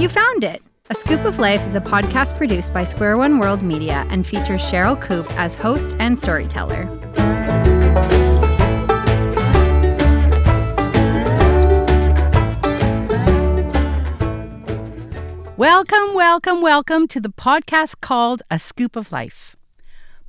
You 0.00 0.08
found 0.08 0.44
it! 0.44 0.62
A 0.88 0.94
Skoop 0.94 1.26
of 1.26 1.38
Life 1.38 1.60
is 1.66 1.74
a 1.74 1.80
podcast 1.80 2.34
produced 2.38 2.72
by 2.72 2.86
Square 2.86 3.18
One 3.18 3.38
World 3.38 3.60
Media 3.60 4.06
and 4.08 4.26
features 4.26 4.62
Cheryl 4.62 4.98
Koop 4.98 5.30
as 5.32 5.54
host 5.54 5.94
and 5.98 6.18
storyteller. 6.18 6.86
Welcome, 15.58 16.14
welcome, 16.14 16.62
welcome 16.62 17.06
to 17.08 17.20
the 17.20 17.28
podcast 17.28 18.00
called 18.00 18.42
A 18.50 18.54
Skoop 18.54 18.96
of 18.96 19.12
Life. 19.12 19.54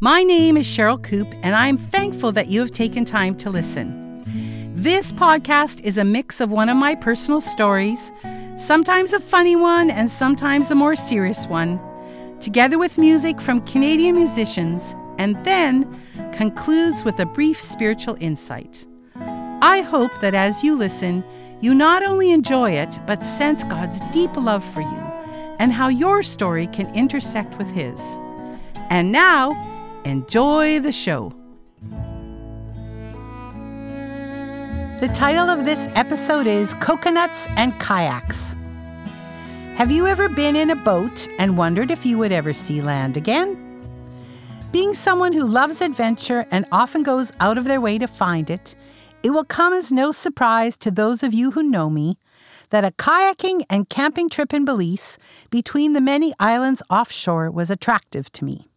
My 0.02 0.22
name 0.22 0.58
is 0.58 0.68
Cheryl 0.68 1.02
Koop, 1.02 1.34
and 1.44 1.56
I'm 1.56 1.78
thankful 1.78 2.34
that 2.34 2.48
you 2.48 2.60
have 2.60 2.74
taken 2.74 3.06
time 3.06 3.38
to 3.38 3.50
listen. 3.50 4.26
This 4.76 5.14
podcast 5.14 5.82
is 5.86 5.98
a 5.98 6.04
mix 6.04 6.42
of 6.42 6.52
one 6.52 6.68
of 6.68 6.76
my 6.76 6.94
personal 6.94 7.40
stories 7.40 8.12
sometimes 8.62 9.12
a 9.12 9.20
funny 9.20 9.56
one 9.56 9.90
and 9.90 10.10
sometimes 10.10 10.70
a 10.70 10.76
more 10.76 10.96
serious 10.96 11.48
one, 11.48 11.80
together 12.40 12.78
with 12.78 12.98
music 12.98 13.42
from 13.42 13.66
Canadian 13.66 14.16
musicians, 14.16 14.96
and 15.18 15.44
then 15.44 16.00
concludes 16.32 17.04
with 17.04 17.20
a 17.20 17.26
brief 17.26 17.60
spiritual 17.60 18.16
insight. 18.20 18.88
I 19.16 19.82
hope 19.82 20.12
that 20.22 20.34
as 20.36 20.64
you 20.64 20.76
listen, 20.76 21.24
you 21.60 21.74
not 21.74 22.04
only 22.04 22.32
enjoy 22.32 22.72
it, 22.72 23.00
but 23.06 23.26
sense 23.26 23.64
God's 23.64 24.00
deep 24.12 24.36
love 24.38 24.64
for 24.64 24.82
you 24.82 25.12
and 25.60 25.74
how 25.74 25.88
your 25.90 26.24
story 26.24 26.68
can 26.68 26.94
intersect 26.96 27.58
with 27.58 27.70
His. 27.72 28.18
And 28.90 29.12
now, 29.12 29.52
enjoy 30.06 30.80
the 30.80 30.92
show. 30.92 31.34
The 35.02 35.08
title 35.08 35.50
of 35.50 35.66
this 35.66 35.90
episode 35.96 36.46
is 36.46 36.76
Coconuts 36.76 37.48
and 37.58 37.74
Kayaks. 37.80 38.56
Have 39.76 39.90
you 39.90 40.06
ever 40.06 40.30
been 40.30 40.56
in 40.56 40.70
a 40.70 40.76
boat 40.76 41.28
and 41.40 41.58
wondered 41.58 41.90
if 41.90 42.06
you 42.06 42.20
would 42.20 42.32
ever 42.32 42.54
see 42.54 42.84
land 42.84 43.18
again? 43.18 43.58
Being 44.72 44.94
someone 44.94 45.34
who 45.34 45.44
loves 45.44 45.82
adventure 45.82 46.46
and 46.52 46.68
often 46.72 47.02
goes 47.02 47.32
out 47.40 47.58
of 47.58 47.64
their 47.64 47.82
way 47.82 47.98
to 47.98 48.06
find 48.06 48.52
it, 48.52 48.76
it 49.24 49.32
will 49.32 49.44
come 49.44 49.74
as 49.74 49.92
no 49.92 50.12
surprise 50.12 50.78
to 50.78 50.92
those 50.92 51.24
of 51.24 51.34
you 51.34 51.50
who 51.50 51.64
know 51.64 51.90
me 51.90 52.20
that 52.70 52.86
a 52.86 52.92
kayaking 52.92 53.64
and 53.72 53.90
camping 53.90 54.30
trip 54.30 54.54
in 54.54 54.66
Belize 54.66 55.18
between 55.50 55.94
the 55.94 56.00
many 56.00 56.32
islands 56.40 56.84
offshore 56.92 57.50
was 57.50 57.72
attractive 57.72 58.32
to 58.34 58.46
me. 58.46 58.68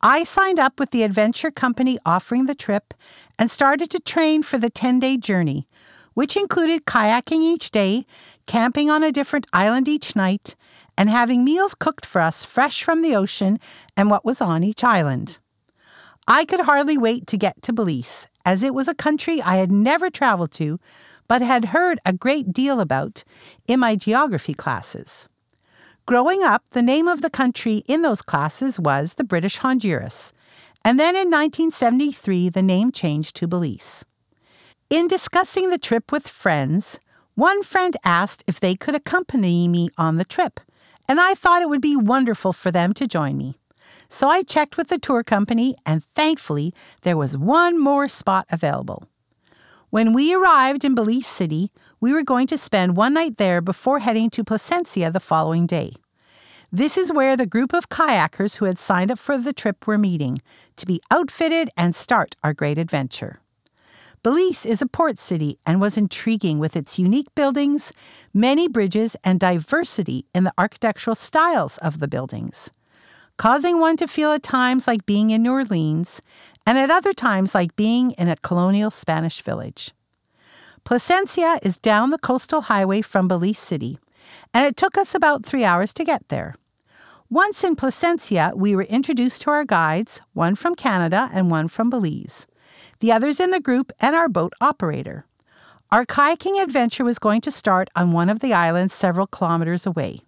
I 0.00 0.22
signed 0.22 0.60
up 0.60 0.78
with 0.78 0.90
the 0.90 1.02
adventure 1.02 1.50
company 1.50 1.98
offering 2.04 2.46
the 2.46 2.54
trip 2.54 2.94
and 3.38 3.50
started 3.50 3.90
to 3.90 4.00
train 4.00 4.42
for 4.42 4.58
the 4.58 4.70
10 4.70 4.98
day 4.98 5.16
journey, 5.16 5.68
which 6.14 6.36
included 6.36 6.86
kayaking 6.86 7.42
each 7.42 7.70
day, 7.70 8.04
camping 8.46 8.90
on 8.90 9.02
a 9.02 9.12
different 9.12 9.46
island 9.52 9.88
each 9.88 10.16
night, 10.16 10.56
and 10.96 11.08
having 11.08 11.44
meals 11.44 11.74
cooked 11.74 12.04
for 12.04 12.20
us 12.20 12.44
fresh 12.44 12.82
from 12.82 13.02
the 13.02 13.14
ocean 13.14 13.58
and 13.96 14.10
what 14.10 14.24
was 14.24 14.40
on 14.40 14.64
each 14.64 14.82
island. 14.82 15.38
I 16.26 16.44
could 16.44 16.60
hardly 16.60 16.98
wait 16.98 17.26
to 17.28 17.38
get 17.38 17.62
to 17.62 17.72
Belize, 17.72 18.26
as 18.44 18.62
it 18.62 18.74
was 18.74 18.88
a 18.88 18.94
country 18.94 19.40
I 19.40 19.56
had 19.56 19.70
never 19.70 20.10
traveled 20.10 20.50
to, 20.52 20.80
but 21.28 21.42
had 21.42 21.66
heard 21.66 22.00
a 22.04 22.12
great 22.12 22.52
deal 22.52 22.80
about 22.80 23.22
in 23.66 23.78
my 23.80 23.94
geography 23.94 24.54
classes. 24.54 25.28
Growing 26.06 26.42
up, 26.42 26.64
the 26.70 26.82
name 26.82 27.06
of 27.06 27.20
the 27.20 27.30
country 27.30 27.82
in 27.86 28.02
those 28.02 28.22
classes 28.22 28.80
was 28.80 29.14
the 29.14 29.24
British 29.24 29.58
Honduras, 29.58 30.32
and 30.88 30.98
then 30.98 31.14
in 31.14 31.28
1973, 31.30 32.48
the 32.48 32.62
name 32.62 32.90
changed 32.90 33.36
to 33.36 33.46
Belize. 33.46 34.06
In 34.88 35.06
discussing 35.06 35.68
the 35.68 35.76
trip 35.76 36.10
with 36.10 36.26
friends, 36.26 36.98
one 37.34 37.62
friend 37.62 37.94
asked 38.06 38.42
if 38.46 38.58
they 38.58 38.74
could 38.74 38.94
accompany 38.94 39.68
me 39.68 39.90
on 39.98 40.16
the 40.16 40.24
trip, 40.24 40.60
and 41.06 41.20
I 41.20 41.34
thought 41.34 41.60
it 41.60 41.68
would 41.68 41.82
be 41.82 41.94
wonderful 41.94 42.54
for 42.54 42.70
them 42.70 42.94
to 42.94 43.06
join 43.06 43.36
me. 43.36 43.58
So 44.08 44.30
I 44.30 44.42
checked 44.42 44.78
with 44.78 44.88
the 44.88 44.98
tour 44.98 45.22
company, 45.22 45.74
and 45.84 46.02
thankfully, 46.02 46.72
there 47.02 47.18
was 47.18 47.36
one 47.36 47.78
more 47.78 48.08
spot 48.08 48.46
available. 48.50 49.04
When 49.90 50.14
we 50.14 50.32
arrived 50.32 50.86
in 50.86 50.94
Belize 50.94 51.26
City, 51.26 51.70
we 52.00 52.14
were 52.14 52.22
going 52.22 52.46
to 52.46 52.56
spend 52.56 52.96
one 52.96 53.12
night 53.12 53.36
there 53.36 53.60
before 53.60 53.98
heading 53.98 54.30
to 54.30 54.42
Placencia 54.42 55.12
the 55.12 55.20
following 55.20 55.66
day. 55.66 55.92
This 56.70 56.98
is 56.98 57.10
where 57.10 57.34
the 57.34 57.46
group 57.46 57.72
of 57.72 57.88
kayakers 57.88 58.56
who 58.56 58.66
had 58.66 58.78
signed 58.78 59.10
up 59.10 59.18
for 59.18 59.38
the 59.38 59.54
trip 59.54 59.86
were 59.86 59.96
meeting 59.96 60.38
to 60.76 60.84
be 60.84 61.00
outfitted 61.10 61.70
and 61.78 61.96
start 61.96 62.36
our 62.44 62.52
great 62.52 62.76
adventure. 62.76 63.40
Belize 64.22 64.66
is 64.66 64.82
a 64.82 64.86
port 64.86 65.18
city 65.18 65.58
and 65.64 65.80
was 65.80 65.96
intriguing 65.96 66.58
with 66.58 66.76
its 66.76 66.98
unique 66.98 67.34
buildings, 67.34 67.90
many 68.34 68.68
bridges, 68.68 69.16
and 69.24 69.40
diversity 69.40 70.26
in 70.34 70.44
the 70.44 70.52
architectural 70.58 71.14
styles 71.14 71.78
of 71.78 72.00
the 72.00 72.08
buildings, 72.08 72.70
causing 73.38 73.80
one 73.80 73.96
to 73.96 74.06
feel 74.06 74.32
at 74.32 74.42
times 74.42 74.86
like 74.86 75.06
being 75.06 75.30
in 75.30 75.42
New 75.42 75.52
Orleans 75.52 76.20
and 76.66 76.76
at 76.76 76.90
other 76.90 77.14
times 77.14 77.54
like 77.54 77.76
being 77.76 78.10
in 78.12 78.28
a 78.28 78.36
colonial 78.36 78.90
Spanish 78.90 79.40
village. 79.40 79.92
Placencia 80.84 81.58
is 81.62 81.78
down 81.78 82.10
the 82.10 82.18
coastal 82.18 82.62
highway 82.62 83.00
from 83.00 83.26
Belize 83.26 83.58
City 83.58 83.98
and 84.52 84.66
it 84.66 84.76
took 84.76 84.98
us 84.98 85.14
about 85.14 85.44
three 85.44 85.64
hours 85.64 85.92
to 85.94 86.04
get 86.04 86.28
there. 86.28 86.54
Once 87.30 87.62
in 87.62 87.76
Placencia, 87.76 88.54
we 88.56 88.74
were 88.74 88.84
introduced 88.84 89.42
to 89.42 89.50
our 89.50 89.64
guides, 89.64 90.20
one 90.32 90.54
from 90.54 90.74
Canada 90.74 91.28
and 91.32 91.50
one 91.50 91.68
from 91.68 91.90
Belize, 91.90 92.46
the 93.00 93.12
others 93.12 93.38
in 93.38 93.50
the 93.50 93.60
group, 93.60 93.92
and 94.00 94.16
our 94.16 94.30
boat 94.30 94.54
operator. 94.60 95.26
Our 95.92 96.06
kayaking 96.06 96.62
adventure 96.62 97.04
was 97.04 97.18
going 97.18 97.42
to 97.42 97.50
start 97.50 97.90
on 97.94 98.12
one 98.12 98.30
of 98.30 98.40
the 98.40 98.54
islands 98.54 98.94
several 98.94 99.26
kilometers 99.26 99.86
away, 99.86 100.20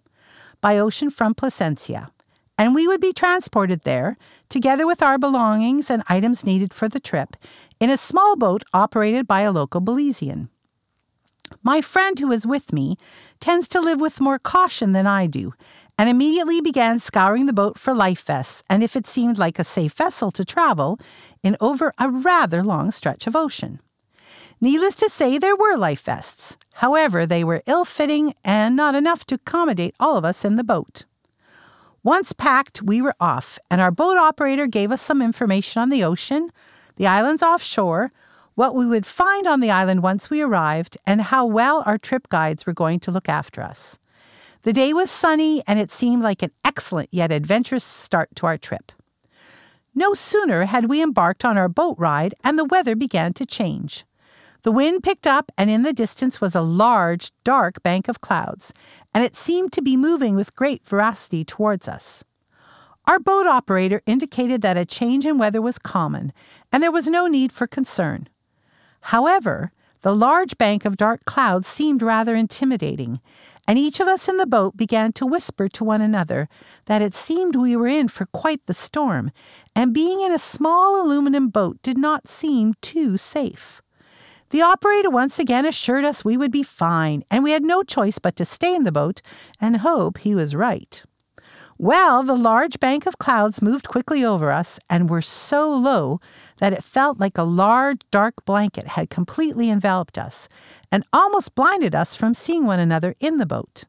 by 0.61 0.77
ocean 0.77 1.09
from 1.09 1.33
Placencia, 1.33 2.11
and 2.55 2.75
we 2.75 2.87
would 2.87 3.01
be 3.01 3.13
transported 3.13 3.81
there, 3.81 4.15
together 4.47 4.85
with 4.85 5.01
our 5.01 5.17
belongings 5.17 5.89
and 5.89 6.03
items 6.07 6.45
needed 6.45 6.71
for 6.71 6.87
the 6.87 6.99
trip, 6.99 7.35
in 7.79 7.89
a 7.89 7.97
small 7.97 8.35
boat 8.35 8.63
operated 8.75 9.27
by 9.27 9.41
a 9.41 9.51
local 9.51 9.81
Belizean. 9.81 10.49
My 11.63 11.81
friend 11.81 12.17
who 12.19 12.27
was 12.27 12.47
with 12.47 12.73
me 12.73 12.97
tends 13.39 13.67
to 13.69 13.81
live 13.81 14.01
with 14.01 14.21
more 14.21 14.39
caution 14.39 14.93
than 14.93 15.07
I 15.07 15.27
do, 15.27 15.53
and 15.97 16.09
immediately 16.09 16.61
began 16.61 16.99
scouring 16.99 17.45
the 17.45 17.53
boat 17.53 17.77
for 17.77 17.93
life 17.93 18.23
vests 18.23 18.63
and 18.69 18.83
if 18.83 18.95
it 18.95 19.05
seemed 19.05 19.37
like 19.37 19.59
a 19.59 19.63
safe 19.63 19.93
vessel 19.93 20.31
to 20.31 20.43
travel 20.43 20.99
in 21.43 21.55
over 21.59 21.93
a 21.97 22.09
rather 22.09 22.63
long 22.63 22.91
stretch 22.91 23.27
of 23.27 23.35
ocean. 23.35 23.79
Needless 24.59 24.95
to 24.95 25.09
say, 25.09 25.37
there 25.37 25.55
were 25.55 25.75
life 25.75 26.01
vests. 26.03 26.57
However, 26.73 27.25
they 27.25 27.43
were 27.43 27.63
ill 27.65 27.85
fitting 27.85 28.33
and 28.43 28.75
not 28.75 28.95
enough 28.95 29.25
to 29.25 29.35
accommodate 29.35 29.95
all 29.99 30.17
of 30.17 30.25
us 30.25 30.45
in 30.45 30.55
the 30.55 30.63
boat. 30.63 31.05
Once 32.03 32.33
packed, 32.33 32.81
we 32.81 33.01
were 33.01 33.15
off, 33.19 33.59
and 33.69 33.79
our 33.79 33.91
boat 33.91 34.17
operator 34.17 34.65
gave 34.65 34.91
us 34.91 35.01
some 35.01 35.21
information 35.21 35.81
on 35.81 35.89
the 35.89 36.03
ocean, 36.03 36.51
the 36.95 37.05
islands 37.05 37.43
offshore, 37.43 38.11
what 38.61 38.75
we 38.75 38.85
would 38.85 39.07
find 39.07 39.47
on 39.47 39.59
the 39.59 39.71
island 39.71 40.03
once 40.03 40.29
we 40.29 40.39
arrived, 40.39 40.95
and 41.07 41.19
how 41.19 41.43
well 41.43 41.81
our 41.87 41.97
trip 41.97 42.29
guides 42.29 42.63
were 42.63 42.73
going 42.73 42.99
to 42.99 43.09
look 43.09 43.27
after 43.27 43.59
us. 43.59 43.97
The 44.61 44.71
day 44.71 44.93
was 44.93 45.09
sunny, 45.09 45.63
and 45.65 45.79
it 45.79 45.89
seemed 45.89 46.21
like 46.21 46.43
an 46.43 46.51
excellent 46.63 47.09
yet 47.11 47.31
adventurous 47.31 47.83
start 47.83 48.29
to 48.35 48.45
our 48.45 48.59
trip. 48.59 48.91
No 49.95 50.13
sooner 50.13 50.65
had 50.65 50.89
we 50.89 51.01
embarked 51.01 51.43
on 51.43 51.57
our 51.57 51.69
boat 51.69 51.95
ride, 51.97 52.35
and 52.43 52.55
the 52.59 52.65
weather 52.65 52.95
began 52.95 53.33
to 53.33 53.47
change. 53.47 54.05
The 54.61 54.71
wind 54.71 55.01
picked 55.01 55.25
up, 55.25 55.51
and 55.57 55.71
in 55.71 55.81
the 55.81 55.91
distance 55.91 56.39
was 56.39 56.53
a 56.53 56.61
large, 56.61 57.31
dark 57.43 57.81
bank 57.81 58.07
of 58.07 58.21
clouds, 58.21 58.73
and 59.11 59.23
it 59.23 59.35
seemed 59.35 59.73
to 59.73 59.81
be 59.81 59.97
moving 59.97 60.35
with 60.35 60.55
great 60.55 60.85
veracity 60.85 61.43
towards 61.43 61.87
us. 61.87 62.23
Our 63.07 63.17
boat 63.17 63.47
operator 63.47 64.03
indicated 64.05 64.61
that 64.61 64.77
a 64.77 64.85
change 64.85 65.25
in 65.25 65.39
weather 65.39 65.63
was 65.63 65.79
common, 65.79 66.31
and 66.71 66.83
there 66.83 66.91
was 66.91 67.07
no 67.07 67.25
need 67.25 67.51
for 67.51 67.65
concern. 67.65 68.29
However, 69.01 69.71
the 70.01 70.15
large 70.15 70.57
bank 70.57 70.85
of 70.85 70.97
dark 70.97 71.25
clouds 71.25 71.67
seemed 71.67 72.01
rather 72.01 72.35
intimidating, 72.35 73.19
and 73.67 73.77
each 73.77 73.99
of 73.99 74.07
us 74.07 74.27
in 74.27 74.37
the 74.37 74.47
boat 74.47 74.75
began 74.75 75.13
to 75.13 75.25
whisper 75.25 75.67
to 75.69 75.83
one 75.83 76.01
another 76.01 76.49
that 76.85 77.01
it 77.01 77.13
seemed 77.13 77.55
we 77.55 77.75
were 77.75 77.87
in 77.87 78.07
for 78.07 78.25
quite 78.25 78.65
the 78.65 78.73
storm, 78.73 79.31
and 79.75 79.93
being 79.93 80.21
in 80.21 80.31
a 80.31 80.39
small 80.39 81.01
aluminum 81.01 81.49
boat 81.49 81.77
did 81.83 81.97
not 81.97 82.27
seem 82.27 82.73
too 82.81 83.17
safe. 83.17 83.81
The 84.49 84.61
operator 84.61 85.09
once 85.09 85.39
again 85.39 85.65
assured 85.65 86.03
us 86.03 86.25
we 86.25 86.35
would 86.35 86.51
be 86.51 86.63
fine, 86.63 87.23
and 87.29 87.43
we 87.43 87.51
had 87.51 87.63
no 87.63 87.83
choice 87.83 88.19
but 88.19 88.35
to 88.37 88.45
stay 88.45 88.75
in 88.75 88.83
the 88.83 88.91
boat 88.91 89.21
and 89.61 89.77
hope 89.77 90.17
he 90.17 90.35
was 90.35 90.55
right. 90.55 91.03
Well, 91.81 92.21
the 92.21 92.35
large 92.35 92.79
bank 92.79 93.07
of 93.07 93.17
clouds 93.17 93.59
moved 93.59 93.87
quickly 93.87 94.23
over 94.23 94.51
us 94.51 94.79
and 94.87 95.09
were 95.09 95.23
so 95.23 95.73
low 95.73 96.21
that 96.59 96.73
it 96.73 96.83
felt 96.83 97.19
like 97.19 97.39
a 97.39 97.43
large 97.43 98.01
dark 98.11 98.45
blanket 98.45 98.89
had 98.89 99.09
completely 99.09 99.67
enveloped 99.67 100.19
us 100.19 100.47
and 100.91 101.03
almost 101.11 101.55
blinded 101.55 101.95
us 101.95 102.15
from 102.15 102.35
seeing 102.35 102.67
one 102.67 102.79
another 102.79 103.15
in 103.19 103.39
the 103.39 103.47
boat. 103.47 103.85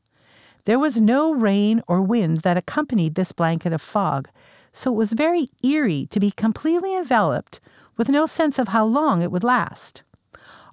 There 0.65 0.79
was 0.79 1.03
no 1.03 1.35
rain 1.35 1.83
or 1.87 2.01
wind 2.01 2.39
that 2.39 2.57
accompanied 2.57 3.15
this 3.15 3.33
blanket 3.33 3.75
of 3.75 3.83
fog, 3.83 4.31
so 4.73 4.91
it 4.91 4.97
was 4.97 5.13
very 5.13 5.49
eerie 5.63 6.07
to 6.13 6.19
be 6.19 6.31
completely 6.31 6.97
enveloped 6.97 7.61
with 7.99 8.09
no 8.09 8.25
sense 8.25 8.59
of 8.59 8.69
how 8.69 8.87
long 8.87 9.21
it 9.21 9.31
would 9.31 9.45
last. 9.45 10.03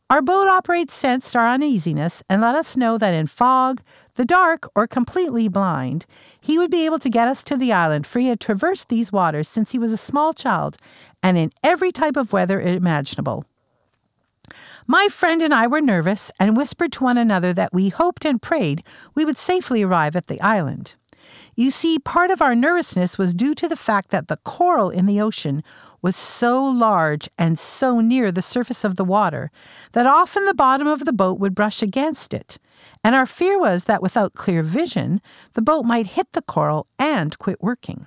Our 0.09 0.21
boat 0.21 0.47
operator 0.47 0.89
sensed 0.89 1.35
our 1.35 1.47
uneasiness 1.49 2.23
and 2.29 2.41
let 2.41 2.55
us 2.55 2.77
know 2.77 2.97
that 2.97 3.13
in 3.13 3.27
fog, 3.27 3.81
the 4.19 4.25
dark, 4.25 4.69
or 4.75 4.85
completely 4.85 5.47
blind, 5.47 6.05
he 6.41 6.57
would 6.57 6.69
be 6.69 6.83
able 6.83 6.99
to 6.99 7.09
get 7.09 7.29
us 7.29 7.41
to 7.41 7.55
the 7.55 7.71
island, 7.71 8.05
for 8.05 8.19
he 8.19 8.27
had 8.27 8.41
traversed 8.41 8.89
these 8.89 9.13
waters 9.13 9.47
since 9.47 9.71
he 9.71 9.79
was 9.79 9.93
a 9.93 9.97
small 9.97 10.33
child 10.33 10.75
and 11.23 11.37
in 11.37 11.53
every 11.63 11.89
type 11.89 12.17
of 12.17 12.33
weather 12.33 12.59
imaginable. 12.59 13.45
My 14.85 15.07
friend 15.07 15.41
and 15.41 15.53
I 15.53 15.67
were 15.67 15.79
nervous 15.79 16.31
and 16.37 16.57
whispered 16.57 16.91
to 16.93 17.03
one 17.05 17.17
another 17.17 17.53
that 17.53 17.73
we 17.73 17.87
hoped 17.87 18.25
and 18.25 18.41
prayed 18.41 18.83
we 19.15 19.23
would 19.23 19.37
safely 19.37 19.83
arrive 19.83 20.17
at 20.17 20.27
the 20.27 20.41
island. 20.41 20.95
You 21.55 21.71
see, 21.71 21.97
part 21.97 22.29
of 22.29 22.41
our 22.41 22.55
nervousness 22.55 23.17
was 23.17 23.33
due 23.33 23.55
to 23.55 23.69
the 23.69 23.77
fact 23.77 24.09
that 24.09 24.27
the 24.27 24.37
coral 24.43 24.89
in 24.89 25.05
the 25.05 25.21
ocean 25.21 25.63
was 26.01 26.15
so 26.15 26.63
large 26.63 27.29
and 27.37 27.57
so 27.57 27.99
near 27.99 28.31
the 28.31 28.41
surface 28.41 28.83
of 28.83 28.95
the 28.95 29.03
water 29.03 29.51
that 29.91 30.07
often 30.07 30.45
the 30.45 30.53
bottom 30.53 30.87
of 30.87 31.05
the 31.05 31.13
boat 31.13 31.39
would 31.39 31.55
brush 31.55 31.81
against 31.81 32.33
it. 32.33 32.57
And 33.03 33.15
our 33.15 33.25
fear 33.25 33.59
was 33.59 33.85
that 33.85 34.01
without 34.01 34.33
clear 34.33 34.63
vision, 34.63 35.21
the 35.53 35.61
boat 35.61 35.83
might 35.83 36.07
hit 36.07 36.33
the 36.33 36.41
coral 36.41 36.87
and 36.97 37.37
quit 37.39 37.61
working. 37.61 38.05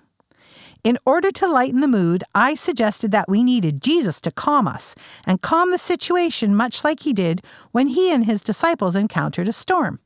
In 0.85 0.99
order 1.07 1.31
to 1.31 1.47
lighten 1.47 1.81
the 1.81 1.87
mood, 1.87 2.25
I 2.35 2.57
suggested 2.57 3.13
that 3.13 3.29
we 3.29 3.45
needed 3.45 3.83
Jesus 3.83 4.21
to 4.23 4.33
calm 4.33 4.67
us 4.67 4.97
and 5.25 5.41
calm 5.41 5.71
the 5.71 5.79
situation 5.79 6.57
much 6.57 6.83
like 6.83 7.01
he 7.01 7.13
did 7.13 7.45
when 7.71 7.87
he 7.87 8.13
and 8.13 8.25
his 8.25 8.43
disciples 8.43 8.97
encountered 8.97 9.49
a 9.49 9.53
storm. 9.53 10.01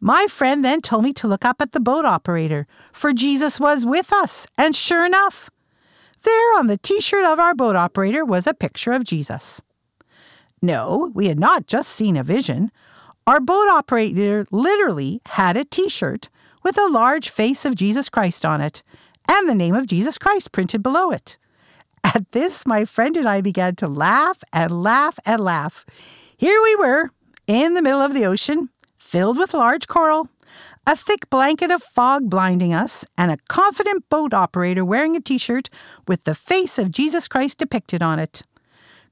My 0.00 0.28
friend 0.28 0.64
then 0.64 0.80
told 0.80 1.02
me 1.02 1.12
to 1.14 1.26
look 1.26 1.44
up 1.44 1.60
at 1.60 1.72
the 1.72 1.80
boat 1.80 2.04
operator, 2.04 2.68
for 2.92 3.12
Jesus 3.12 3.58
was 3.58 3.84
with 3.84 4.12
us, 4.12 4.46
and 4.56 4.76
sure 4.76 5.04
enough, 5.04 5.50
there 6.28 6.58
on 6.58 6.66
the 6.66 6.76
t 6.76 7.00
shirt 7.00 7.24
of 7.24 7.40
our 7.40 7.54
boat 7.54 7.74
operator 7.74 8.24
was 8.24 8.46
a 8.46 8.52
picture 8.54 8.92
of 8.92 9.04
Jesus. 9.04 9.62
No, 10.60 11.10
we 11.14 11.26
had 11.26 11.40
not 11.40 11.66
just 11.66 11.90
seen 11.90 12.16
a 12.16 12.22
vision. 12.22 12.70
Our 13.26 13.40
boat 13.40 13.68
operator 13.68 14.46
literally 14.50 15.22
had 15.26 15.56
a 15.56 15.64
t 15.64 15.88
shirt 15.88 16.28
with 16.62 16.76
a 16.76 16.88
large 16.88 17.30
face 17.30 17.64
of 17.64 17.76
Jesus 17.76 18.10
Christ 18.10 18.44
on 18.44 18.60
it, 18.60 18.82
and 19.26 19.48
the 19.48 19.54
name 19.54 19.74
of 19.74 19.86
Jesus 19.86 20.18
Christ 20.18 20.52
printed 20.52 20.82
below 20.82 21.10
it. 21.10 21.38
At 22.04 22.30
this, 22.32 22.66
my 22.66 22.84
friend 22.84 23.16
and 23.16 23.28
I 23.28 23.40
began 23.40 23.76
to 23.76 23.88
laugh 23.88 24.42
and 24.52 24.82
laugh 24.82 25.18
and 25.24 25.40
laugh. 25.40 25.86
Here 26.36 26.60
we 26.62 26.76
were, 26.76 27.10
in 27.46 27.74
the 27.74 27.82
middle 27.82 28.00
of 28.02 28.12
the 28.12 28.26
ocean, 28.26 28.68
filled 28.98 29.38
with 29.38 29.54
large 29.54 29.88
coral, 29.88 30.28
a 30.88 30.96
thick 30.96 31.28
blanket 31.28 31.70
of 31.70 31.82
fog 31.82 32.30
blinding 32.30 32.72
us, 32.72 33.04
and 33.18 33.30
a 33.30 33.36
confident 33.50 34.08
boat 34.08 34.32
operator 34.32 34.82
wearing 34.82 35.14
a 35.14 35.20
t 35.20 35.36
shirt 35.36 35.68
with 36.06 36.24
the 36.24 36.34
face 36.34 36.78
of 36.78 36.90
Jesus 36.90 37.28
Christ 37.28 37.58
depicted 37.58 38.02
on 38.02 38.18
it. 38.18 38.42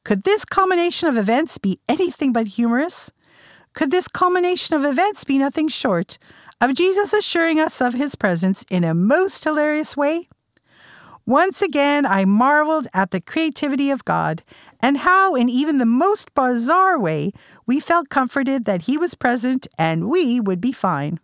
Could 0.02 0.23
this 0.23 0.46
combination 0.46 1.06
of 1.06 1.19
events 1.19 1.58
be 1.58 1.78
anything 1.87 2.32
but 2.32 2.46
humorous? 2.46 3.12
Could 3.75 3.90
this 3.90 4.08
culmination 4.08 4.75
of 4.75 4.87
events 4.87 5.25
be 5.25 5.37
nothing 5.37 5.69
short 5.69 6.17
of 6.62 6.73
Jesus 6.73 7.12
assuring 7.12 7.61
us 7.61 7.82
of 7.82 7.93
his 7.93 8.14
presence 8.14 8.64
in 8.70 8.82
a 8.82 8.94
most 8.94 9.44
hilarious 9.44 9.99
way? 9.99 10.31
Once 11.26 11.61
again, 11.61 12.06
I 12.06 12.25
marveled 12.25 12.88
at 12.94 13.11
the 13.11 13.20
creativity 13.20 13.90
of 13.90 14.06
God 14.06 14.43
and 14.81 14.96
how, 14.96 15.34
in 15.34 15.50
even 15.50 15.76
the 15.76 15.84
most 15.84 16.32
bizarre 16.34 16.99
way, 16.99 17.32
we 17.67 17.81
felt 17.81 18.08
comforted 18.08 18.64
that 18.64 18.82
he 18.82 18.96
was 18.96 19.14
present 19.14 19.67
and 19.76 20.08
we 20.08 20.40
would 20.40 20.62
be 20.62 20.72
fine. 20.72 21.20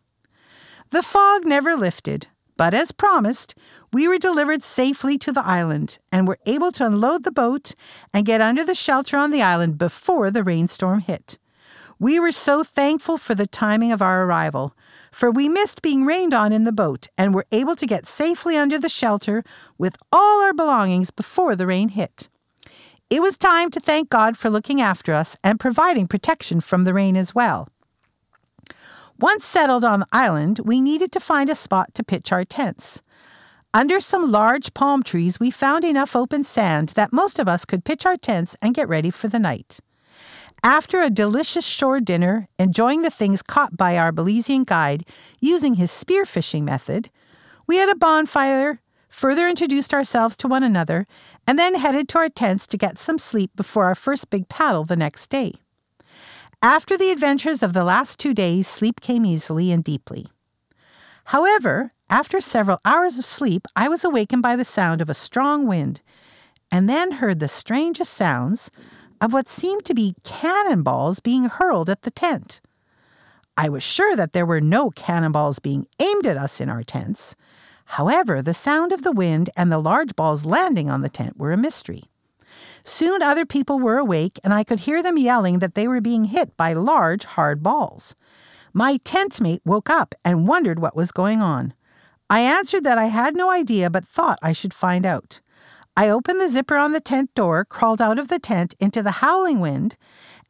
The 0.93 1.03
fog 1.03 1.47
never 1.47 1.75
lifted, 1.75 2.27
but 2.59 2.75
as 2.75 2.93
promised, 2.93 3.55
we 3.95 4.07
were 4.07 4.19
delivered 4.19 4.63
safely 4.63 5.17
to 5.21 5.33
the 5.33 5.43
island 5.43 5.99
and 6.13 6.29
were 6.29 6.39
able 6.45 6.71
to 6.73 6.85
unload 6.85 7.25
the 7.25 7.33
boat 7.33 7.75
and 8.13 8.27
get 8.27 8.43
under 8.43 8.63
the 8.63 8.75
shelter 8.75 9.17
on 9.17 9.31
the 9.31 9.41
island 9.41 9.79
before 9.79 10.31
the 10.31 10.45
rainstorm 10.45 11.01
hit. 11.01 11.39
We 11.99 12.21
were 12.21 12.31
so 12.31 12.63
thankful 12.63 13.17
for 13.17 13.35
the 13.35 13.47
timing 13.47 13.91
of 13.91 14.03
our 14.03 14.25
arrival, 14.25 14.77
for 15.11 15.31
we 15.31 15.49
missed 15.49 15.81
being 15.81 16.05
rained 16.05 16.35
on 16.35 16.53
in 16.53 16.65
the 16.65 16.73
boat 16.73 17.09
and 17.17 17.35
were 17.35 17.47
able 17.53 17.75
to 17.77 17.87
get 17.87 18.07
safely 18.07 18.59
under 18.59 18.79
the 18.79 18.91
shelter 18.91 19.43
with 19.79 19.97
all 20.13 20.43
our 20.43 20.53
belongings 20.53 21.11
before 21.11 21.57
the 21.57 21.67
rain 21.67 21.89
hit. 21.89 22.29
It 23.09 23.23
was 23.23 23.39
time 23.39 23.71
to 23.71 23.81
thank 23.81 24.11
God 24.11 24.37
for 24.37 24.51
looking 24.51 24.83
after 24.83 25.15
us 25.15 25.39
and 25.43 25.59
providing 25.59 26.07
protection 26.07 26.61
from 26.61 26.85
the 26.85 26.93
rain 26.93 27.17
as 27.17 27.35
well. 27.35 27.71
Once 29.23 29.45
settled 29.45 29.85
on 29.85 30.01
the 30.01 30.07
island, 30.11 30.59
we 30.65 30.81
needed 30.81 31.13
to 31.13 31.21
find 31.21 31.49
a 31.49 31.55
spot 31.55 31.95
to 31.95 32.03
pitch 32.03 32.33
our 32.33 32.45
tents. 32.45 33.03
Under 33.73 34.01
some 34.01 34.33
large 34.33 34.75
palm 34.75 35.05
trees, 35.05 35.39
we 35.39 35.49
found 35.49 35.85
enough 35.85 36.17
open 36.17 36.43
sand 36.43 36.89
that 36.97 37.13
most 37.13 37.39
of 37.39 37.47
us 37.47 37.65
could 37.65 37.85
pitch 37.85 38.05
our 38.05 38.17
tents 38.17 38.57
and 38.61 38.75
get 38.75 38.89
ready 38.89 39.11
for 39.11 39.29
the 39.29 39.39
night. 39.39 39.79
After 40.65 41.01
a 41.01 41.09
delicious 41.09 41.65
shore 41.65 42.01
dinner, 42.01 42.49
enjoying 42.59 43.03
the 43.03 43.11
things 43.11 43.43
caught 43.43 43.77
by 43.77 43.97
our 43.97 44.11
Belizean 44.11 44.67
guide 44.67 45.07
using 45.39 45.77
his 45.77 45.93
spearfishing 45.93 46.65
method, 46.65 47.09
we 47.69 47.77
had 47.77 47.89
a 47.89 47.95
bonfire, 47.95 48.81
further 49.09 49.47
introduced 49.47 49.95
ourselves 49.95 50.37
to 50.39 50.49
one 50.49 50.65
another, 50.65 51.07
and 51.47 51.61
then 51.61 51.77
headed 51.77 52.09
to 52.09 52.19
our 52.19 52.29
tents 52.29 52.67
to 52.67 52.77
get 52.77 52.99
some 52.99 53.21
sleep 53.21 53.53
before 53.55 53.85
our 53.85 53.95
first 53.95 54.31
big 54.31 54.49
paddle 54.49 54.85
the 54.85 54.97
next 54.97 55.31
day. 55.31 55.62
After 56.65 56.97
the 56.97 57.11
adventures 57.11 57.61
of 57.61 57.73
the 57.73 57.83
last 57.83 58.21
two 58.21 58.33
days, 58.33 58.69
sleep 58.69 59.01
came 59.01 59.27
easily 59.27 59.73
and 59.73 59.83
deeply. 59.83 60.29
However, 61.25 61.93
after 62.09 62.41
several 62.41 62.79
hours 62.85 63.19
of 63.19 63.27
sleep, 63.27 63.67
I 63.75 63.89
was 63.89 64.05
awakened 64.05 64.43
by 64.43 64.55
the 64.55 64.65
sound 64.65 65.01
of 65.01 65.11
a 65.11 65.15
strong 65.15 65.67
wind, 65.67 66.03
and 66.71 66.89
then 66.89 67.13
heard 67.13 67.41
the 67.41 67.49
strangest 67.49 68.13
sounds 68.13 68.71
of 69.21 69.33
what 69.33 69.49
seemed 69.49 69.85
to 69.87 69.95
be 69.95 70.15
cannonballs 70.23 71.19
being 71.19 71.47
hurled 71.47 71.91
at 71.91 72.03
the 72.03 72.13
tent. 72.13 72.61
I 73.57 73.69
was 73.69 73.83
sure 73.83 74.15
that 74.15 74.33
there 74.33 74.47
were 74.47 74.61
no 74.61 74.91
cannonballs 74.91 75.59
being 75.59 75.89
aimed 75.99 76.29
at 76.29 76.37
us 76.37 76.61
in 76.61 76.69
our 76.69 76.85
tents. 76.85 77.35
However, 77.87 78.41
the 78.41 78.55
sound 78.55 78.93
of 78.93 79.03
the 79.03 79.11
wind 79.11 79.51
and 79.57 79.73
the 79.73 79.79
large 79.79 80.15
balls 80.15 80.45
landing 80.45 80.89
on 80.89 81.01
the 81.01 81.11
tent 81.11 81.37
were 81.37 81.53
a 81.53 81.57
mystery. 81.57 82.05
Soon 82.85 83.23
other 83.23 83.47
people 83.47 83.79
were 83.79 83.99
awake, 83.99 84.41
and 84.43 84.53
I 84.53 84.65
could 84.65 84.81
hear 84.81 85.03
them 85.03 85.17
yelling 85.19 85.61
that 85.61 85.75
they 85.75 85.87
were 85.87 86.01
being 86.01 86.25
hit 86.27 86.57
by 86.57 86.73
large, 86.73 87.25
hard 87.25 87.63
balls. 87.63 88.17
My 88.73 88.97
tent 89.05 89.41
mate 89.41 89.63
woke 89.65 89.91
up 89.91 90.15
and 90.25 90.49
wondered 90.49 90.79
what 90.79 90.97
was 90.97 91.13
going 91.13 91.43
on. 91.43 91.75
I 92.31 92.41
answered 92.41 92.85
that 92.85 92.99
I 92.99 93.07
had 93.07 93.37
no 93.37 93.51
idea 93.51 93.91
but 93.91 94.07
thought 94.07 94.39
I 94.43 94.53
should 94.53 94.73
find 94.73 95.05
out. 95.05 95.41
I 95.97 96.09
opened 96.09 96.41
the 96.41 96.49
zipper 96.49 96.77
on 96.77 96.93
the 96.93 97.01
tent 97.01 97.35
door, 97.35 97.67
crawled 97.67 98.01
out 98.01 98.19
of 98.19 98.29
the 98.29 98.39
tent 98.39 98.75
into 98.81 99.03
the 99.03 99.11
howling 99.21 99.61
wind, 99.61 99.97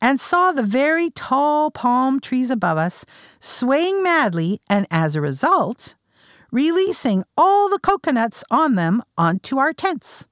and 0.00 0.20
saw 0.20 0.52
the 0.52 0.62
very 0.62 1.10
tall 1.10 1.70
palm 1.72 2.20
trees 2.20 2.50
above 2.50 2.78
us 2.78 3.04
swaying 3.40 4.02
madly, 4.02 4.60
and 4.68 4.86
as 4.90 5.16
a 5.16 5.20
result, 5.20 5.96
releasing 6.52 7.24
all 7.36 7.68
the 7.68 7.80
coconuts 7.80 8.44
on 8.50 8.74
them 8.74 9.02
onto 9.18 9.58
our 9.58 9.72
tents. 9.72 10.28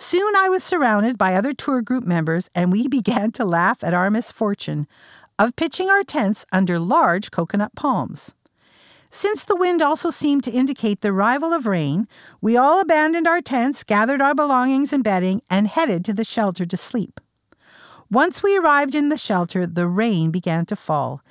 Soon 0.00 0.36
I 0.36 0.48
was 0.48 0.62
surrounded 0.62 1.18
by 1.18 1.34
other 1.34 1.52
tour 1.52 1.82
group 1.82 2.04
members, 2.04 2.48
and 2.54 2.70
we 2.70 2.86
began 2.98 3.32
to 3.32 3.44
laugh 3.44 3.82
at 3.82 3.94
our 3.94 4.10
misfortune 4.10 4.86
of 5.40 5.56
pitching 5.56 5.90
our 5.90 6.04
tents 6.04 6.46
under 6.52 6.78
large 6.78 7.32
coconut 7.32 7.74
palms. 7.74 8.32
Since 9.10 9.44
the 9.44 9.56
wind 9.56 9.82
also 9.82 10.10
seemed 10.10 10.44
to 10.44 10.52
indicate 10.52 11.00
the 11.00 11.10
arrival 11.10 11.52
of 11.52 11.66
rain, 11.66 12.06
we 12.40 12.56
all 12.56 12.80
abandoned 12.80 13.26
our 13.26 13.40
tents, 13.40 13.82
gathered 13.82 14.20
our 14.20 14.36
belongings 14.36 14.92
and 14.92 15.02
bedding, 15.02 15.42
and 15.50 15.66
headed 15.66 16.04
to 16.04 16.14
the 16.14 16.24
shelter 16.24 16.64
to 16.64 16.76
sleep. 16.76 17.20
Once 18.08 18.40
we 18.40 18.56
arrived 18.56 18.94
in 18.94 19.08
the 19.08 19.18
shelter, 19.18 19.66
the 19.66 19.88
rain 19.88 20.30
began 20.30 20.64
to 20.66 20.76
fall. 20.76 21.22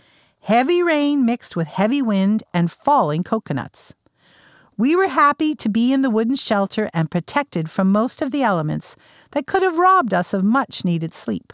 Heavy 0.42 0.84
rain 0.84 1.26
mixed 1.26 1.56
with 1.56 1.68
heavy 1.68 2.02
wind 2.02 2.44
and 2.54 2.70
falling 2.70 3.24
coconuts. 3.24 3.96
We 4.77 4.96
were 4.96 5.07
happy 5.07 5.55
to 5.55 5.69
be 5.69 5.91
in 5.91 6.03
the 6.03 6.10
wooden 6.10 6.36
shelter 6.36 6.89
and 6.93 7.10
protected 7.10 7.69
from 7.69 7.91
most 7.91 8.22
of 8.22 8.31
the 8.31 8.43
elements 8.43 8.96
that 9.31 9.48
could 9.48 9.63
have 9.63 9.79
robbed 9.79 10.13
us 10.13 10.34
of 10.34 10.43
much 10.43 10.86
needed 10.86 11.13
sleep. 11.13 11.51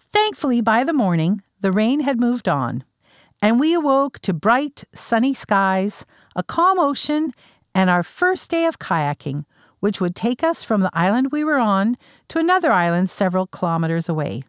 Thankfully, 0.00 0.60
by 0.60 0.84
the 0.84 0.92
morning, 0.92 1.42
the 1.60 1.72
rain 1.72 2.00
had 2.00 2.20
moved 2.20 2.48
on 2.48 2.84
and 3.40 3.60
we 3.60 3.74
awoke 3.74 4.18
to 4.20 4.32
bright, 4.32 4.84
sunny 4.92 5.32
skies, 5.32 6.04
a 6.34 6.42
calm 6.42 6.78
ocean, 6.78 7.32
and 7.74 7.88
our 7.88 8.02
first 8.02 8.50
day 8.50 8.66
of 8.66 8.78
kayaking, 8.78 9.44
which 9.80 10.00
would 10.00 10.16
take 10.16 10.42
us 10.42 10.64
from 10.64 10.80
the 10.80 10.90
island 10.92 11.28
we 11.30 11.44
were 11.44 11.58
on 11.58 11.96
to 12.28 12.38
another 12.38 12.72
island 12.72 13.08
several 13.10 13.46
kilometers 13.46 14.08
away. 14.08 14.42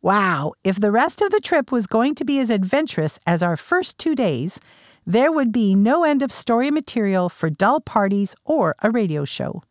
Wow, 0.00 0.52
if 0.64 0.80
the 0.80 0.92
rest 0.92 1.20
of 1.20 1.30
the 1.30 1.40
trip 1.40 1.72
was 1.72 1.86
going 1.86 2.14
to 2.16 2.24
be 2.24 2.38
as 2.38 2.50
adventurous 2.50 3.18
as 3.26 3.42
our 3.42 3.56
first 3.56 3.98
two 3.98 4.14
days, 4.14 4.60
there 5.06 5.32
would 5.32 5.52
be 5.52 5.74
no 5.74 6.04
end 6.04 6.22
of 6.22 6.30
story 6.30 6.70
material 6.70 7.28
for 7.28 7.50
dull 7.50 7.80
parties 7.80 8.34
or 8.44 8.74
a 8.82 8.90
radio 8.90 9.24
show. 9.24 9.62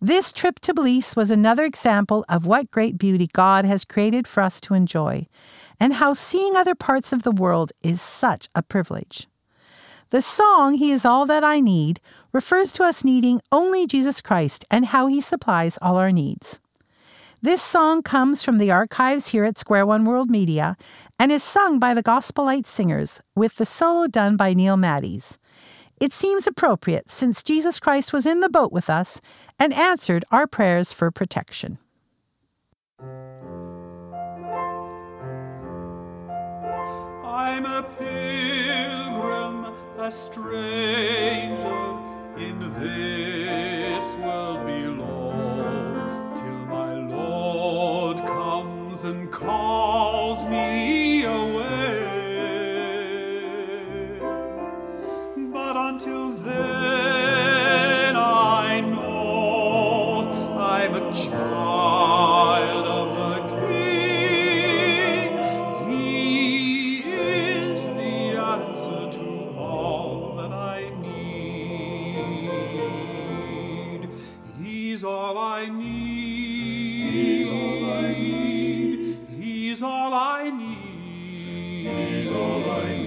This 0.00 0.32
trip 0.32 0.60
to 0.60 0.74
Belize 0.74 1.16
was 1.16 1.30
another 1.30 1.64
example 1.64 2.24
of 2.28 2.44
what 2.44 2.70
great 2.70 2.98
beauty 2.98 3.28
God 3.32 3.64
has 3.64 3.84
created 3.84 4.28
for 4.28 4.42
us 4.42 4.60
to 4.62 4.74
enjoy, 4.74 5.26
and 5.80 5.94
how 5.94 6.12
seeing 6.12 6.56
other 6.56 6.74
parts 6.74 7.12
of 7.12 7.22
the 7.22 7.32
world 7.32 7.72
is 7.82 8.02
such 8.02 8.48
a 8.54 8.62
privilege. 8.62 9.26
The 10.10 10.20
song, 10.20 10.74
He 10.74 10.92
is 10.92 11.04
All 11.04 11.24
That 11.26 11.42
I 11.42 11.60
Need, 11.60 12.00
refers 12.32 12.70
to 12.72 12.84
us 12.84 13.02
needing 13.02 13.40
only 13.50 13.86
Jesus 13.86 14.20
Christ 14.20 14.64
and 14.70 14.84
how 14.84 15.06
He 15.06 15.20
supplies 15.20 15.78
all 15.80 15.96
our 15.96 16.12
needs. 16.12 16.60
This 17.40 17.60
song 17.60 18.02
comes 18.02 18.42
from 18.42 18.58
the 18.58 18.70
archives 18.70 19.28
here 19.28 19.44
at 19.44 19.58
Square 19.58 19.86
One 19.86 20.04
World 20.04 20.30
Media 20.30 20.76
and 21.18 21.32
is 21.32 21.42
sung 21.42 21.78
by 21.78 21.94
the 21.94 22.02
Gospel 22.02 22.44
Light 22.44 22.66
Singers 22.66 23.20
with 23.34 23.56
the 23.56 23.66
solo 23.66 24.06
done 24.06 24.36
by 24.36 24.54
Neil 24.54 24.76
Maddies. 24.76 25.38
It 26.00 26.12
seems 26.12 26.46
appropriate 26.46 27.10
since 27.10 27.42
Jesus 27.42 27.78
Christ 27.80 28.12
was 28.12 28.26
in 28.26 28.40
the 28.40 28.48
boat 28.48 28.72
with 28.72 28.90
us 28.90 29.20
and 29.58 29.72
answered 29.72 30.24
our 30.30 30.46
prayers 30.46 30.92
for 30.92 31.10
protection. 31.10 31.78
I'm 37.24 37.64
a 37.66 37.82
pilgrim, 37.98 39.72
a 39.98 40.10
stranger 40.10 41.98
in 42.36 42.72
He's 75.04 75.12
all 75.12 75.36
I 75.36 75.66
need. 75.66 77.12
He's 77.12 77.52
all 77.52 77.90
I 77.90 78.14
need. 78.14 79.18
He's 79.38 79.82
all 79.82 80.14
I 80.14 80.48
need. 80.48 81.86
He's 81.86 82.32
all 82.32 82.70
I 82.70 82.88
need. 82.88 83.03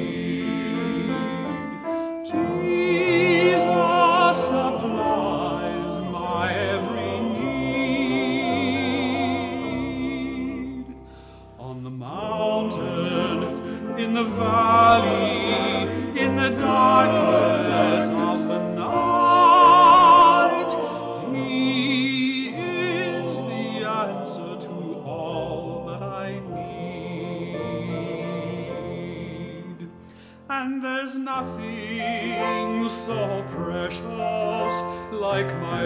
Like 35.38 35.54
my 35.62 35.77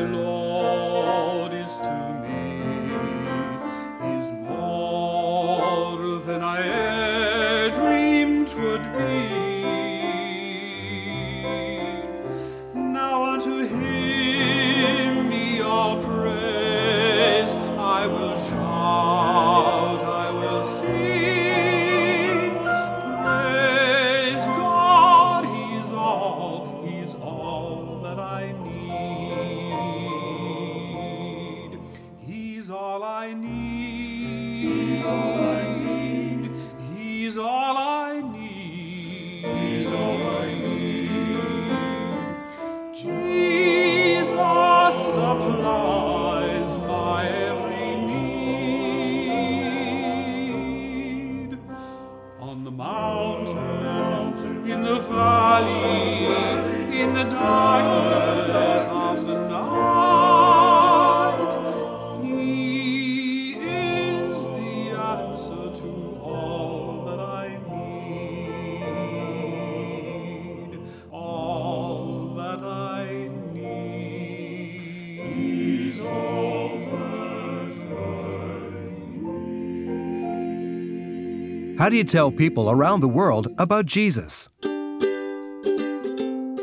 How 81.81 81.89
do 81.89 81.95
you 81.95 82.03
tell 82.03 82.31
people 82.31 82.69
around 82.69 82.99
the 82.99 83.07
world 83.07 83.47
about 83.57 83.87
Jesus? 83.87 84.49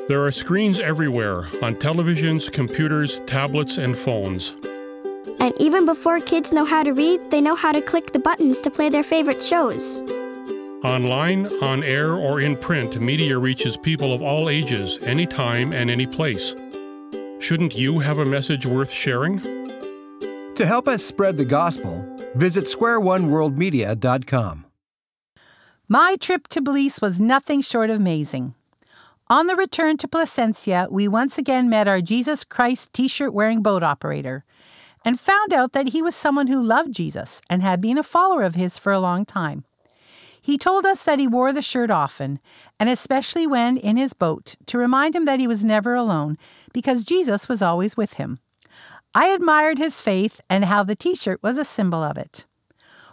There 0.07 0.25
are 0.25 0.31
screens 0.31 0.79
everywhere 0.79 1.49
on 1.61 1.75
televisions, 1.75 2.53
computers, 2.53 3.19
tablets, 3.27 3.79
and 3.79 3.99
phones. 3.99 4.55
And 5.41 5.61
even 5.61 5.87
before 5.87 6.21
kids 6.21 6.53
know 6.53 6.65
how 6.65 6.85
to 6.85 6.93
read, 6.93 7.33
they 7.33 7.41
know 7.41 7.57
how 7.57 7.73
to 7.73 7.83
click 7.83 8.13
the 8.13 8.21
buttons 8.21 8.61
to 8.61 8.71
play 8.71 8.91
their 8.91 9.03
favorite 9.03 9.43
shows. 9.43 10.03
Online, 10.85 11.47
on 11.65 11.83
air, 11.83 12.13
or 12.13 12.41
in 12.41 12.57
print, 12.57 13.01
media 13.01 13.37
reaches 13.37 13.77
people 13.77 14.13
of 14.13 14.23
all 14.23 14.49
ages, 14.49 15.01
anytime, 15.03 15.73
and 15.73 15.91
any 15.91 16.07
place. 16.07 16.55
Shouldn't 17.41 17.77
you 17.77 17.99
have 17.99 18.19
a 18.19 18.25
message 18.25 18.67
worth 18.67 18.93
sharing? 18.93 19.41
To 20.55 20.65
help 20.65 20.87
us 20.87 21.05
spread 21.05 21.37
the 21.37 21.45
gospel, 21.45 22.07
visit 22.37 22.67
squareoneworldmedia.com. 22.67 24.67
My 25.91 26.17
trip 26.17 26.49
to 26.49 26.61
Belize 26.61 27.01
was 27.01 27.19
nothing 27.19 27.63
short 27.63 27.89
of 27.89 27.97
amazing. 27.97 28.55
On 29.31 29.47
the 29.47 29.57
return 29.57 29.97
to 29.97 30.07
Placencia, 30.07 30.87
we 30.91 31.09
once 31.09 31.39
again 31.39 31.71
met 31.71 31.89
our 31.89 32.03
Jesus 32.03 32.45
Christ 32.45 32.93
t 32.93 33.09
shirt 33.09 33.33
wearing 33.33 33.63
boat 33.63 33.83
operator 33.83 34.45
and 35.03 35.19
found 35.19 35.55
out 35.55 35.73
that 35.73 35.89
he 35.89 36.03
was 36.03 36.15
someone 36.15 36.49
who 36.49 36.61
loved 36.61 36.93
Jesus 36.93 37.41
and 37.49 37.63
had 37.63 37.81
been 37.81 37.97
a 37.97 38.03
follower 38.03 38.43
of 38.43 38.55
his 38.55 38.77
for 38.77 38.93
a 38.93 39.01
long 39.01 39.25
time. 39.25 39.65
He 40.43 40.59
told 40.59 40.85
us 40.85 41.05
that 41.05 41.19
he 41.19 41.27
wore 41.27 41.55
the 41.55 41.63
shirt 41.63 41.91
often, 41.91 42.39
and 42.79 42.91
especially 42.91 43.47
when 43.47 43.79
in 43.79 43.97
his 43.97 44.13
boat, 44.13 44.57
to 44.67 44.77
remind 44.77 45.17
him 45.17 45.25
that 45.25 45.41
he 45.41 45.49
was 45.49 45.65
never 45.65 45.95
alone 45.95 46.37
because 46.75 47.03
Jesus 47.03 47.49
was 47.49 47.63
always 47.63 47.97
with 47.97 48.15
him. 48.15 48.41
I 49.15 49.29
admired 49.29 49.79
his 49.79 50.03
faith 50.03 50.43
and 50.51 50.67
how 50.67 50.83
the 50.83 50.97
t 50.97 51.15
shirt 51.15 51.43
was 51.43 51.57
a 51.57 51.65
symbol 51.65 52.03
of 52.03 52.19
it. 52.19 52.45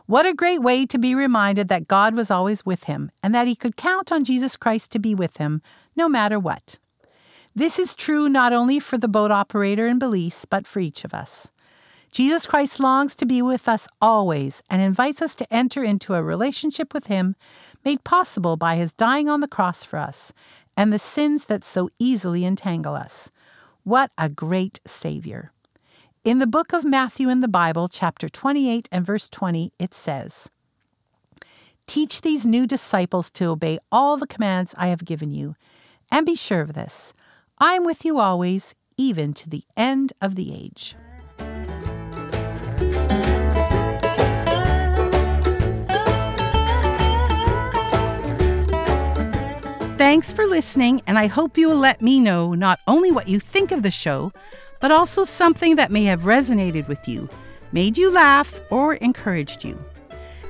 What 0.08 0.28
a 0.28 0.34
great 0.34 0.62
way 0.62 0.86
to 0.86 1.00
be 1.00 1.16
reminded 1.16 1.68
that 1.70 1.88
God 1.88 2.16
was 2.16 2.30
always 2.30 2.66
with 2.66 2.84
him 2.84 3.10
and 3.24 3.34
that 3.34 3.48
he 3.48 3.56
could 3.56 3.76
count 3.76 4.12
on 4.12 4.24
Jesus 4.24 4.56
Christ 4.56 4.92
to 4.92 5.00
be 5.00 5.16
with 5.16 5.38
him 5.38 5.64
no 5.96 6.08
matter 6.08 6.40
what. 6.40 6.78
This 7.56 7.80
is 7.80 7.96
true 7.96 8.30
not 8.30 8.54
only 8.54 8.80
for 8.80 8.98
the 8.98 9.08
boat 9.08 9.32
operator 9.32 9.88
in 9.88 9.98
Belize, 9.98 10.46
but 10.46 10.68
for 10.68 10.80
each 10.80 11.06
of 11.06 11.14
us. 11.14 11.52
Jesus 12.12 12.46
Christ 12.46 12.80
longs 12.80 13.16
to 13.16 13.26
be 13.26 13.42
with 13.42 13.68
us 13.68 13.88
always 14.00 14.62
and 14.70 14.82
invites 14.82 15.22
us 15.22 15.36
to 15.36 15.54
enter 15.54 15.84
into 15.84 16.14
a 16.14 16.24
relationship 16.24 16.94
with 16.94 17.08
him 17.08 17.36
made 17.84 18.04
possible 18.04 18.58
by 18.58 18.76
his 18.76 18.94
dying 18.94 19.28
on 19.28 19.40
the 19.40 19.48
cross 19.48 19.84
for 19.84 19.98
us 19.98 20.34
and 20.78 20.94
the 20.94 21.00
sins 21.00 21.46
that 21.46 21.64
so 21.64 21.90
easily 21.98 22.46
entangle 22.46 22.94
us. 22.94 23.32
What 23.84 24.12
a 24.18 24.30
great 24.30 24.80
Savior! 24.86 25.52
In 26.26 26.40
the 26.40 26.48
book 26.48 26.74
of 26.74 26.84
Matthew 26.84 27.30
in 27.30 27.42
the 27.42 27.48
Bible, 27.48 27.88
chapter 27.88 28.28
28 28.28 28.90
and 28.92 29.06
verse 29.06 29.30
20, 29.30 29.72
it 29.78 29.94
says, 29.94 30.50
Teach 31.86 32.22
these 32.22 32.48
new 32.48 32.66
disciples 32.66 33.30
to 33.30 33.46
obey 33.46 33.78
all 33.92 34.18
the 34.18 34.26
commands 34.26 34.74
I 34.76 34.88
have 34.88 35.06
given 35.06 35.30
you, 35.30 35.56
and 36.12 36.26
be 36.26 36.36
sure 36.36 36.62
of 36.62 36.74
this 36.74 37.14
I 37.60 37.76
am 37.76 37.86
with 37.86 38.04
you 38.04 38.18
always, 38.18 38.74
even 38.98 39.36
to 39.36 39.48
the 39.48 39.62
end 39.78 40.14
of 40.20 40.34
the 40.34 40.52
age. 40.52 40.96
Thanks 50.00 50.34
for 50.34 50.46
listening, 50.46 51.04
and 51.06 51.20
I 51.20 51.28
hope 51.28 51.56
you 51.56 51.70
will 51.70 51.78
let 51.78 52.02
me 52.02 52.20
know 52.20 52.56
not 52.56 52.80
only 52.88 53.12
what 53.12 53.28
you 53.28 53.40
think 53.40 53.72
of 53.72 53.84
the 53.84 53.92
show, 53.92 54.32
but 54.86 54.92
also 54.92 55.24
something 55.24 55.78
that 55.78 55.92
may 55.92 56.04
have 56.04 56.22
resonated 56.22 56.88
with 56.88 57.08
you. 57.08 57.28
made 57.72 57.98
you 57.98 58.12
laugh, 58.12 58.62
or 58.70 58.94
encouraged 58.94 59.64
you. 59.64 59.84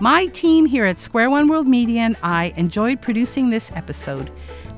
My 0.00 0.26
team 0.26 0.66
here 0.66 0.86
at 0.86 0.98
Square 0.98 1.30
One 1.30 1.46
World 1.46 1.68
Media 1.68 2.00
and 2.00 2.16
I 2.24 2.52
enjoyed 2.56 3.00
producing 3.00 3.50
this 3.50 3.70
episode, 3.76 4.28